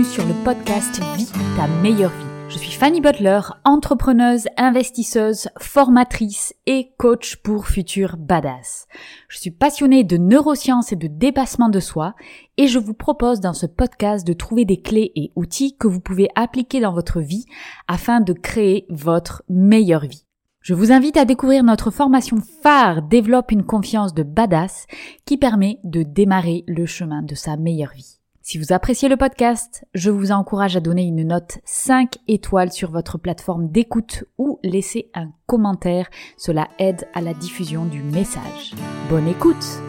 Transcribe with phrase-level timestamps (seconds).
[0.00, 2.24] sur le podcast Vie ta meilleure vie.
[2.48, 8.86] Je suis Fanny Butler, entrepreneuse, investisseuse, formatrice et coach pour futurs badass.
[9.28, 12.14] Je suis passionnée de neurosciences et de dépassement de soi
[12.56, 16.00] et je vous propose dans ce podcast de trouver des clés et outils que vous
[16.00, 17.44] pouvez appliquer dans votre vie
[17.86, 20.24] afin de créer votre meilleure vie.
[20.62, 24.86] Je vous invite à découvrir notre formation phare Développe une confiance de badass
[25.26, 28.21] qui permet de démarrer le chemin de sa meilleure vie.
[28.42, 32.90] Si vous appréciez le podcast, je vous encourage à donner une note 5 étoiles sur
[32.90, 36.10] votre plateforme d'écoute ou laisser un commentaire.
[36.36, 38.74] Cela aide à la diffusion du message.
[39.08, 39.80] Bonne écoute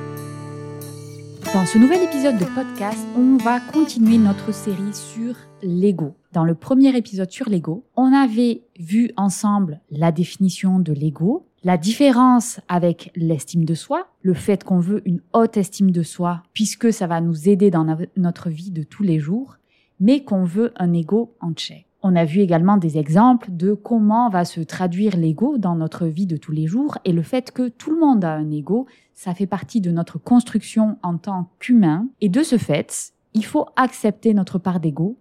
[1.52, 6.16] Dans ce nouvel épisode de podcast, on va continuer notre série sur l'ego.
[6.32, 11.78] Dans le premier épisode sur l'ego, on avait vu ensemble la définition de l'ego, la
[11.78, 16.94] différence avec l'estime de soi, le fait qu'on veut une haute estime de soi, puisque
[16.94, 19.58] ça va nous aider dans notre vie de tous les jours,
[20.00, 21.86] mais qu'on veut un ego en check.
[22.06, 26.26] On a vu également des exemples de comment va se traduire l'ego dans notre vie
[26.26, 29.34] de tous les jours et le fait que tout le monde a un ego, ça
[29.34, 34.34] fait partie de notre construction en tant qu'humain et de ce fait, il faut accepter
[34.34, 35.18] notre part d'ego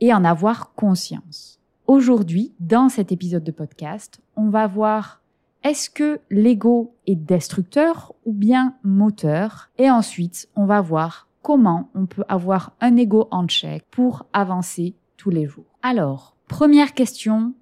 [0.00, 1.58] et en avoir conscience.
[1.86, 5.22] Aujourd'hui, dans cet épisode de podcast, on va voir
[5.64, 9.70] est-ce que l'ego est destructeur ou bien moteur?
[9.78, 14.94] Et ensuite, on va voir comment on peut avoir un ego en check pour avancer
[15.82, 17.54] Alors, première question,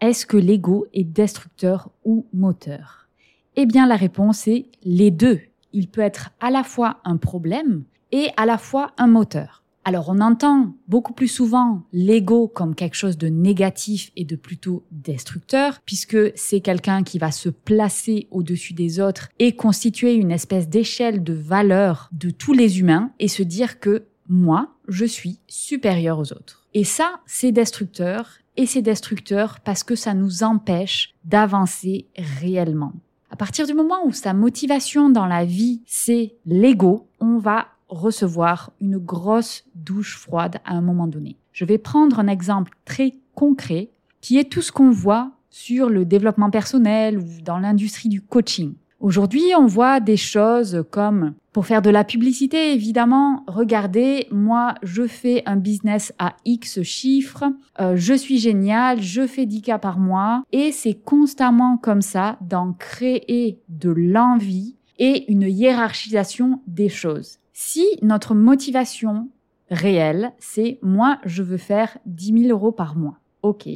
[0.00, 3.08] est-ce que l'ego est destructeur ou moteur?
[3.56, 5.40] Eh bien, la réponse est les deux.
[5.72, 9.62] Il peut être à la fois un problème et à la fois un moteur.
[9.86, 14.84] Alors on entend beaucoup plus souvent l'ego comme quelque chose de négatif et de plutôt
[14.90, 20.68] destructeur, puisque c'est quelqu'un qui va se placer au-dessus des autres et constituer une espèce
[20.68, 26.18] d'échelle de valeur de tous les humains et se dire que moi, je suis supérieur
[26.18, 26.65] aux autres.
[26.78, 32.04] Et ça, c'est destructeur, et c'est destructeur parce que ça nous empêche d'avancer
[32.38, 32.92] réellement.
[33.30, 38.72] À partir du moment où sa motivation dans la vie, c'est l'ego, on va recevoir
[38.82, 41.36] une grosse douche froide à un moment donné.
[41.52, 43.88] Je vais prendre un exemple très concret
[44.20, 48.74] qui est tout ce qu'on voit sur le développement personnel ou dans l'industrie du coaching.
[49.00, 55.06] Aujourd'hui, on voit des choses comme, pour faire de la publicité, évidemment, regardez, moi, je
[55.06, 57.44] fais un business à X chiffres,
[57.80, 62.36] euh, je suis génial, je fais 10 cas par mois, et c'est constamment comme ça
[62.42, 67.38] d'en créer de l'envie et une hiérarchisation des choses.
[67.54, 69.30] Si notre motivation
[69.70, 73.66] réelle, c'est moi, je veux faire 10 000 euros par mois, ok,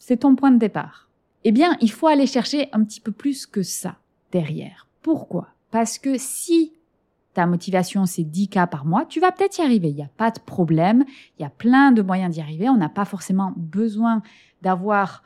[0.00, 1.08] c'est ton point de départ.
[1.44, 3.94] Eh bien, il faut aller chercher un petit peu plus que ça
[4.32, 4.88] derrière.
[5.02, 5.50] Pourquoi?
[5.70, 6.72] Parce que si
[7.38, 9.90] ta motivation c'est 10 cas par mois, tu vas peut-être y arriver.
[9.90, 11.04] Il n'y a pas de problème.
[11.38, 12.68] Il y a plein de moyens d'y arriver.
[12.68, 14.22] On n'a pas forcément besoin
[14.60, 15.22] d'avoir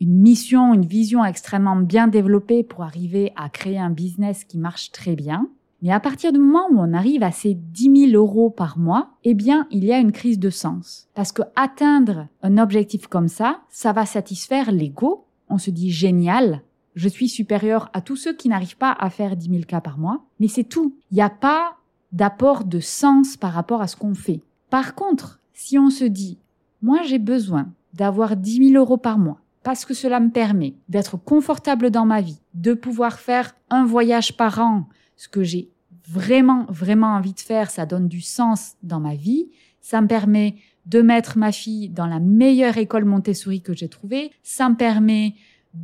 [0.00, 4.92] une mission, une vision extrêmement bien développée pour arriver à créer un business qui marche
[4.92, 5.48] très bien.
[5.82, 9.10] Mais à partir du moment où on arrive à ces 10 000 euros par mois,
[9.24, 11.08] eh bien, il y a une crise de sens.
[11.14, 15.26] Parce que atteindre un objectif comme ça, ça va satisfaire l'ego.
[15.48, 16.62] On se dit génial,
[16.96, 19.98] je suis supérieur à tous ceux qui n'arrivent pas à faire 10 000 cas par
[19.98, 20.24] mois.
[20.40, 20.96] Mais c'est tout.
[21.12, 21.76] Il n'y a pas
[22.10, 24.40] d'apport de sens par rapport à ce qu'on fait.
[24.70, 26.38] Par contre, si on se dit,
[26.82, 31.16] moi j'ai besoin d'avoir 10 000 euros par mois, parce que cela me permet d'être
[31.16, 35.70] confortable dans ma vie, de pouvoir faire un voyage par an ce que j'ai
[36.08, 39.50] vraiment, vraiment envie de faire, ça donne du sens dans ma vie.
[39.80, 44.30] Ça me permet de mettre ma fille dans la meilleure école Montessori que j'ai trouvée.
[44.42, 45.34] Ça me permet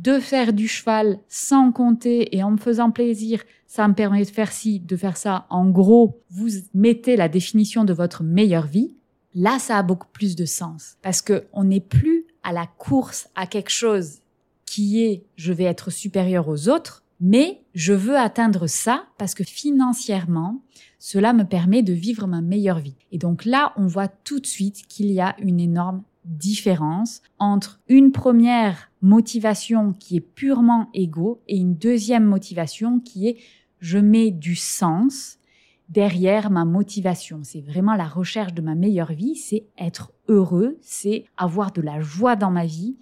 [0.01, 3.43] de faire du cheval sans compter et en me faisant plaisir.
[3.67, 5.45] Ça me permet de faire ci, de faire ça.
[5.49, 8.95] En gros, vous mettez la définition de votre meilleure vie.
[9.35, 13.29] Là, ça a beaucoup plus de sens parce que on n'est plus à la course
[13.35, 14.19] à quelque chose
[14.65, 19.45] qui est je vais être supérieur aux autres mais je veux atteindre ça parce que
[19.45, 20.61] financièrement,
[20.99, 22.97] cela me permet de vivre ma meilleure vie.
[23.13, 27.81] Et donc là, on voit tout de suite qu'il y a une énorme différence entre
[27.87, 33.37] une première motivation qui est purement égo et une deuxième motivation qui est
[33.79, 35.39] je mets du sens
[35.89, 37.41] derrière ma motivation.
[37.43, 41.99] C'est vraiment la recherche de ma meilleure vie, c'est être heureux, c'est avoir de la
[41.99, 42.97] joie dans ma vie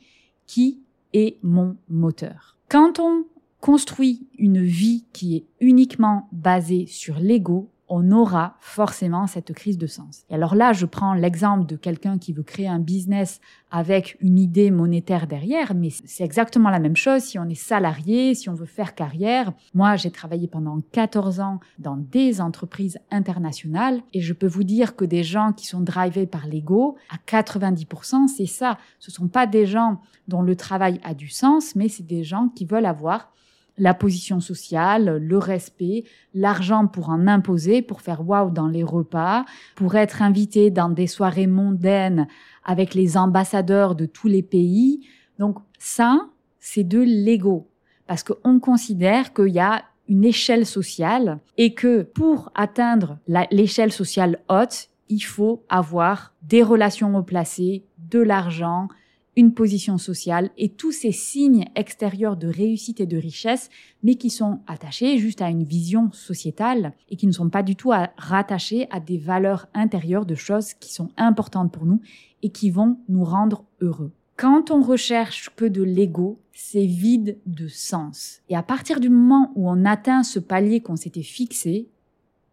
[0.47, 0.81] qui
[1.13, 2.57] est mon moteur.
[2.67, 3.25] Quand on
[3.59, 9.85] construit une vie qui est uniquement basée sur l'ego, on aura forcément cette crise de
[9.85, 10.23] sens.
[10.29, 14.39] Et alors là, je prends l'exemple de quelqu'un qui veut créer un business avec une
[14.39, 18.53] idée monétaire derrière, mais c'est exactement la même chose si on est salarié, si on
[18.53, 19.51] veut faire carrière.
[19.73, 24.95] Moi, j'ai travaillé pendant 14 ans dans des entreprises internationales et je peux vous dire
[24.95, 28.77] que des gens qui sont drivés par l'ego, à 90%, c'est ça.
[28.99, 29.99] Ce sont pas des gens
[30.29, 33.33] dont le travail a du sens, mais c'est des gens qui veulent avoir
[33.81, 36.03] la position sociale, le respect,
[36.35, 39.43] l'argent pour en imposer, pour faire waouh dans les repas,
[39.75, 42.27] pour être invité dans des soirées mondaines
[42.63, 45.07] avec les ambassadeurs de tous les pays.
[45.39, 46.27] Donc ça,
[46.59, 47.67] c'est de l'ego.
[48.05, 53.17] Parce qu'on considère qu'il y a une échelle sociale et que pour atteindre
[53.49, 58.89] l'échelle sociale haute, il faut avoir des relations au placé, de l'argent,
[59.37, 63.69] une position sociale et tous ces signes extérieurs de réussite et de richesse,
[64.03, 67.75] mais qui sont attachés juste à une vision sociétale et qui ne sont pas du
[67.75, 72.01] tout rattachés à des valeurs intérieures de choses qui sont importantes pour nous
[72.43, 74.11] et qui vont nous rendre heureux.
[74.35, 78.41] Quand on recherche que de l'ego, c'est vide de sens.
[78.49, 81.89] Et à partir du moment où on atteint ce palier qu'on s'était fixé,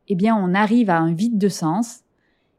[0.09, 2.01] eh bien, on arrive à un vide de sens.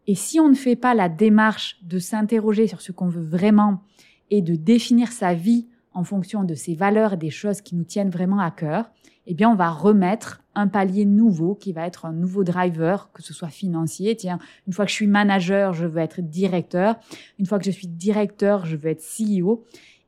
[0.07, 3.83] Et si on ne fait pas la démarche de s'interroger sur ce qu'on veut vraiment
[4.31, 7.84] et de définir sa vie en fonction de ses valeurs et des choses qui nous
[7.84, 8.92] tiennent vraiment à cœur,
[9.31, 13.22] eh bien, on va remettre un palier nouveau qui va être un nouveau driver, que
[13.22, 14.16] ce soit financier.
[14.16, 17.00] Tiens, une fois que je suis manager, je veux être directeur.
[17.38, 19.66] Une fois que je suis directeur, je veux être CEO.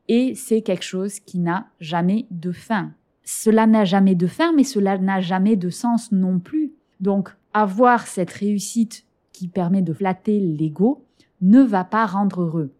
[0.07, 2.93] Et c'est quelque chose qui n'a jamais de fin.
[3.23, 6.73] Cela n'a jamais de fin, mais cela n'a jamais de sens non plus.
[6.99, 11.05] Donc, avoir cette réussite qui permet de flatter l'ego
[11.41, 12.73] ne va pas rendre heureux.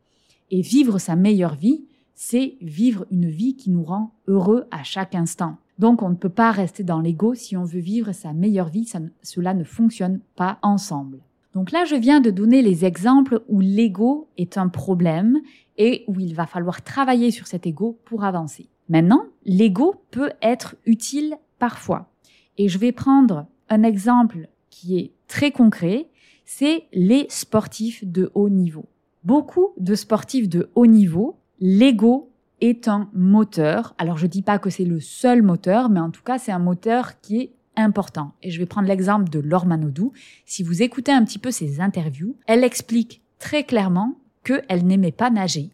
[0.52, 5.16] Et vivre sa meilleure vie, c'est vivre une vie qui nous rend heureux à chaque
[5.16, 5.58] instant.
[5.80, 8.88] Donc on ne peut pas rester dans l'ego si on veut vivre sa meilleure vie,
[9.24, 11.20] cela ne fonctionne pas ensemble.
[11.54, 15.40] Donc là, je viens de donner les exemples où l'ego est un problème
[15.78, 18.70] et où il va falloir travailler sur cet ego pour avancer.
[18.90, 22.12] Maintenant, l'ego peut être utile parfois.
[22.58, 26.08] Et je vais prendre un exemple qui est très concret,
[26.46, 28.86] c'est les sportifs de haut niveau
[29.24, 33.96] beaucoup de sportifs de haut niveau, l'ego est un moteur.
[33.98, 36.60] Alors je dis pas que c'est le seul moteur, mais en tout cas c'est un
[36.60, 38.34] moteur qui est important.
[38.44, 40.12] Et je vais prendre l'exemple de Laure Manodou.
[40.46, 45.30] Si vous écoutez un petit peu ses interviews, elle explique très clairement qu'elle n'aimait pas
[45.30, 45.72] nager.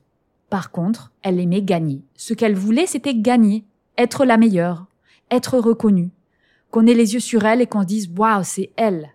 [0.50, 2.02] Par contre, elle aimait gagner.
[2.16, 3.66] Ce qu'elle voulait, c'était gagner,
[3.98, 4.86] être la meilleure,
[5.30, 6.12] être reconnue,
[6.72, 9.10] qu'on ait les yeux sur elle et qu'on dise waouh, c'est elle.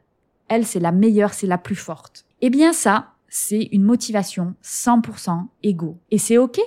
[0.48, 2.26] Elle, c'est la meilleure, c'est la plus forte.
[2.42, 5.98] Eh bien ça, c'est une motivation 100% égo.
[6.10, 6.60] Et c'est ok.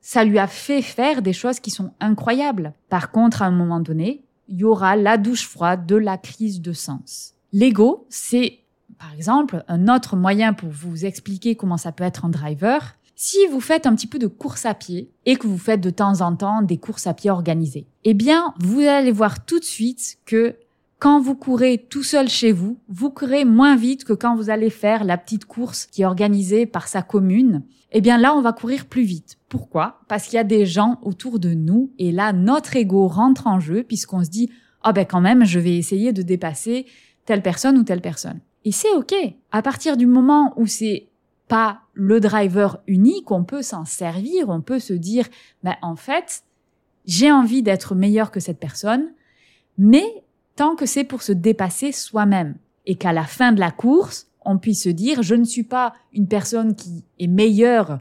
[0.00, 2.72] Ça lui a fait faire des choses qui sont incroyables.
[2.88, 6.62] Par contre, à un moment donné, il y aura la douche froide de la crise
[6.62, 7.34] de sens.
[7.52, 8.60] L'ego, c'est,
[8.98, 12.96] par exemple, un autre moyen pour vous expliquer comment ça peut être un driver.
[13.14, 15.90] Si vous faites un petit peu de course à pied et que vous faites de
[15.90, 19.64] temps en temps des courses à pied organisées, eh bien, vous allez voir tout de
[19.64, 20.56] suite que
[20.98, 24.70] quand vous courez tout seul chez vous, vous courez moins vite que quand vous allez
[24.70, 27.62] faire la petite course qui est organisée par sa commune.
[27.92, 29.36] Eh bien là, on va courir plus vite.
[29.48, 30.00] Pourquoi?
[30.08, 33.60] Parce qu'il y a des gens autour de nous et là, notre ego rentre en
[33.60, 34.50] jeu puisqu'on se dit
[34.82, 36.86] "Ah oh ben quand même, je vais essayer de dépasser
[37.26, 39.14] telle personne ou telle personne." Et c'est OK.
[39.52, 41.08] À partir du moment où c'est
[41.46, 45.28] pas le driver unique, on peut s'en servir, on peut se dire
[45.62, 46.42] "Ben en fait,
[47.04, 49.12] j'ai envie d'être meilleur que cette personne."
[49.78, 50.24] Mais
[50.56, 52.56] tant que c'est pour se dépasser soi-même.
[52.86, 55.94] Et qu'à la fin de la course, on puisse se dire je ne suis pas
[56.12, 58.00] une personne qui est meilleure,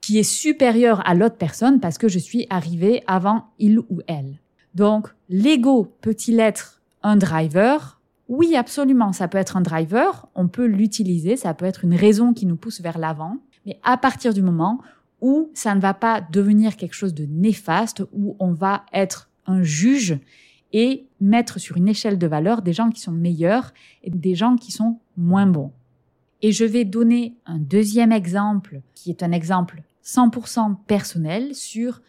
[0.00, 4.38] qui est supérieure à l'autre personne parce que je suis arrivé avant il ou elle.
[4.74, 8.00] Donc, l'ego peut-il être un driver?
[8.28, 12.32] Oui, absolument, ça peut être un driver, on peut l'utiliser, ça peut être une raison
[12.32, 14.80] qui nous pousse vers l'avant, mais à partir du moment
[15.20, 19.62] où ça ne va pas devenir quelque chose de néfaste, où on va être un
[19.62, 20.18] juge
[20.72, 23.72] et mettre sur une échelle de valeur des gens qui sont meilleurs
[24.02, 25.72] et des gens qui sont moins bons.
[26.42, 32.00] Et je vais donner un deuxième exemple qui est un exemple 100% personnel sur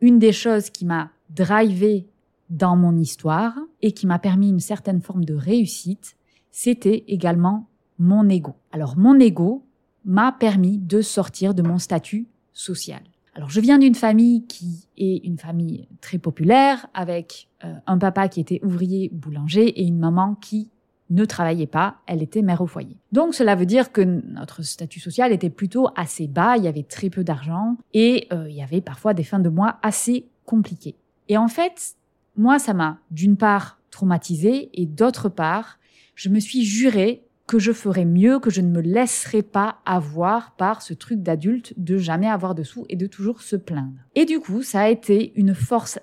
[0.00, 2.06] une des choses qui m'a drivé
[2.50, 6.16] dans mon histoire et qui m'a permis une certaine forme de réussite,
[6.50, 7.68] c'était également
[7.98, 8.54] mon ego.
[8.72, 9.64] Alors mon ego
[10.04, 13.02] m'a permis de sortir de mon statut social.
[13.36, 18.28] Alors je viens d'une famille qui est une famille très populaire avec euh, un papa
[18.28, 20.70] qui était ouvrier boulanger et une maman qui
[21.10, 22.96] ne travaillait pas, elle était mère au foyer.
[23.12, 26.82] Donc cela veut dire que notre statut social était plutôt assez bas, il y avait
[26.82, 30.96] très peu d'argent et euh, il y avait parfois des fins de mois assez compliquées.
[31.28, 31.94] Et en fait,
[32.38, 35.78] moi ça m'a d'une part traumatisée et d'autre part,
[36.14, 40.56] je me suis juré que je ferais mieux, que je ne me laisserais pas avoir
[40.56, 43.98] par ce truc d'adulte de jamais avoir de sous et de toujours se plaindre.
[44.14, 45.98] Et du coup, ça a été une force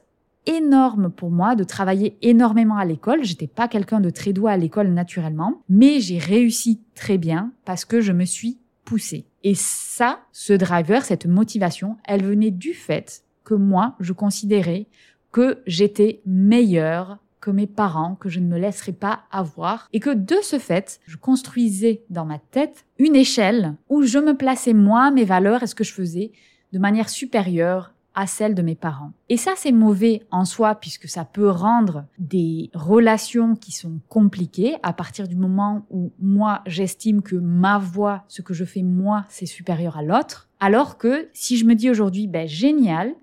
[0.45, 3.23] énorme pour moi de travailler énormément à l'école.
[3.23, 7.85] J'étais pas quelqu'un de très doué à l'école naturellement, mais j'ai réussi très bien parce
[7.85, 9.25] que je me suis poussée.
[9.43, 14.87] Et ça, ce driver, cette motivation, elle venait du fait que moi, je considérais
[15.31, 20.13] que j'étais meilleure que mes parents, que je ne me laisserais pas avoir, et que
[20.13, 25.11] de ce fait, je construisais dans ma tête une échelle où je me plaçais moi,
[25.11, 26.31] mes valeurs et ce que je faisais
[26.71, 29.11] de manière supérieure à celle de mes parents.
[29.27, 34.75] Et ça, c'est mauvais en soi puisque ça peut rendre des relations qui sont compliquées
[34.81, 39.25] à partir du moment où moi, j'estime que ma voix, ce que je fais moi,
[39.27, 40.47] c'est supérieur à l'autre.
[40.61, 43.13] Alors que si je me dis aujourd'hui, ben, génial,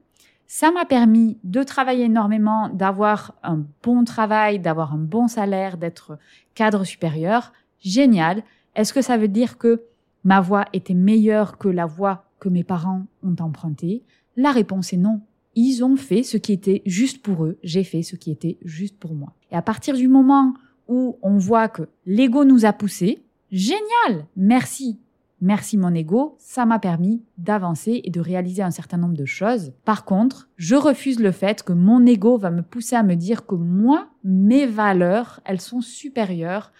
[0.52, 6.18] ça m'a permis de travailler énormément, d'avoir un bon travail, d'avoir un bon salaire, d'être
[6.56, 7.52] cadre supérieur.
[7.78, 8.42] Génial.
[8.74, 9.84] Est-ce que ça veut dire que
[10.24, 14.02] ma voix était meilleure que la voix que mes parents ont empruntée?
[14.36, 15.20] La réponse est non.
[15.54, 18.98] Ils ont fait ce qui était juste pour eux, j'ai fait ce qui était juste
[18.98, 19.32] pour moi.
[19.52, 20.54] Et à partir du moment
[20.88, 24.98] où on voit que l'ego nous a poussés, génial, merci,
[25.42, 29.72] Merci mon ego, ça m'a permis d'avancer et de réaliser un certain nombre de choses.
[29.86, 33.46] Par contre, je refuse le fait que mon ego va me pousser à me dire
[33.46, 36.72] que moi, mes valeurs, elles sont supérieures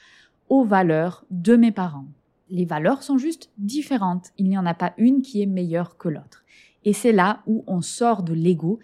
[0.51, 2.09] aux valeurs de mes parents.
[2.51, 4.31] Les valeurs sont juste différentes.
[4.37, 6.45] Il n'y en a pas une qui est meilleure que l'autre.
[6.85, 8.79] Et c'est là où on sort de l'ego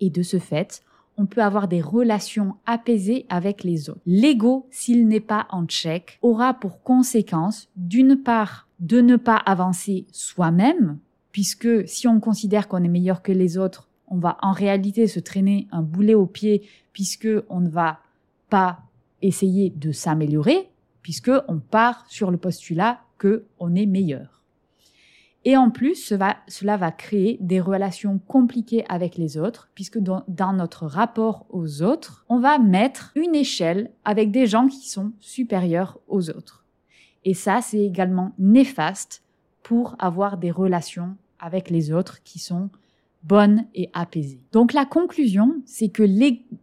[0.00, 0.82] et de ce fait,
[1.20, 4.00] on peut avoir des relations apaisées avec les autres.
[4.06, 10.06] L'ego, s'il n'est pas en check, aura pour conséquence, d'une part, de ne pas avancer
[10.12, 10.98] soi-même,
[11.30, 15.20] puisque si on considère qu'on est meilleur que les autres, on va en réalité se
[15.20, 16.62] traîner un boulet au pied,
[16.94, 17.98] puisque on ne va
[18.48, 18.80] pas
[19.20, 20.70] essayer de s'améliorer,
[21.02, 24.39] puisque on part sur le postulat que on est meilleur.
[25.44, 30.86] Et en plus, cela, va créer des relations compliquées avec les autres, puisque dans, notre
[30.86, 36.28] rapport aux autres, on va mettre une échelle avec des gens qui sont supérieurs aux
[36.28, 36.64] autres.
[37.24, 39.22] Et ça, c'est également néfaste
[39.62, 42.68] pour avoir des relations avec les autres qui sont
[43.22, 44.44] bonnes et apaisées.
[44.52, 46.02] Donc la conclusion, c'est que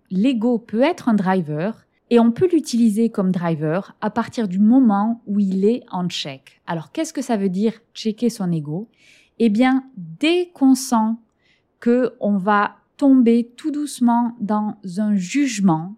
[0.09, 5.21] l'ego peut être un driver, et on peut l'utiliser comme driver à partir du moment
[5.25, 6.61] où il est en check.
[6.65, 8.89] Alors qu'est-ce que ça veut dire checker son ego?
[9.39, 11.15] Eh bien, dès qu'on sent
[11.79, 15.95] que on va tomber tout doucement dans un jugement,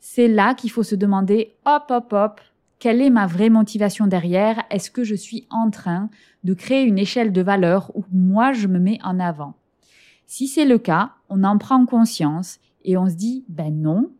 [0.00, 2.40] c'est là qu'il faut se demander hop hop hop,
[2.78, 4.62] quelle est ma vraie motivation derrière?
[4.70, 6.10] Est-ce que je suis en train
[6.44, 9.54] de créer une échelle de valeur où moi je me mets en avant?
[10.26, 14.10] Si c'est le cas, on en prend conscience et on se dit ben non,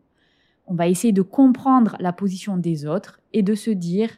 [0.67, 4.09] on va essayer de comprendre la position des autres et de se dire,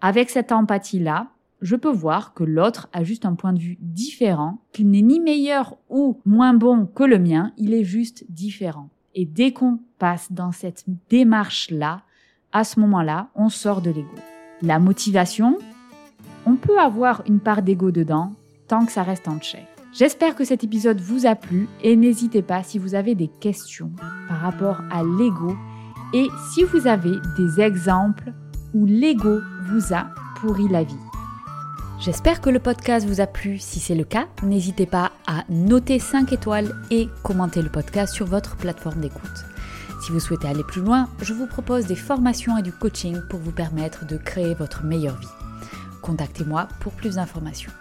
[0.00, 1.28] avec cette empathie-là,
[1.60, 5.18] je peux voir que l'autre a juste un point de vue différent, qu'il n'est ni
[5.18, 8.90] meilleur ou moins bon que le mien, il est juste différent.
[9.14, 12.02] Et dès qu'on passe dans cette démarche-là,
[12.52, 14.14] à ce moment-là, on sort de l'ego.
[14.62, 15.58] La motivation,
[16.46, 18.32] on peut avoir une part d'ego dedans
[18.68, 19.66] tant que ça reste en check.
[19.92, 23.90] J'espère que cet épisode vous a plu et n'hésitez pas si vous avez des questions
[24.28, 25.56] par rapport à l'ego
[26.12, 28.32] et si vous avez des exemples
[28.74, 30.94] où l'ego vous a pourri la vie.
[32.00, 33.58] J'espère que le podcast vous a plu.
[33.58, 38.26] Si c'est le cas, n'hésitez pas à noter 5 étoiles et commenter le podcast sur
[38.26, 39.44] votre plateforme d'écoute.
[40.00, 43.40] Si vous souhaitez aller plus loin, je vous propose des formations et du coaching pour
[43.40, 45.26] vous permettre de créer votre meilleure vie.
[46.02, 47.72] Contactez-moi pour plus d'informations.